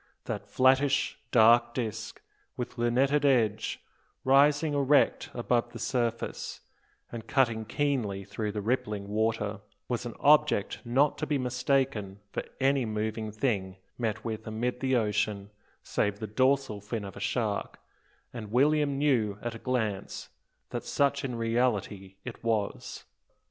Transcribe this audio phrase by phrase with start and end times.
[0.25, 2.23] That flattish, dark disc,
[2.57, 3.79] with lunetted edge,
[4.23, 6.61] rising erect above the surface,
[7.11, 12.41] and cutting keenly through the rippling water, was an object not to be mistaken for
[12.59, 15.51] any moving thing met with amid the ocean,
[15.83, 17.77] save the dorsal fin of a shark,
[18.33, 20.29] and William knew at a glance
[20.71, 23.03] that such in reality it was.